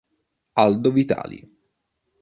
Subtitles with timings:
[0.63, 1.37] Aldo Vitali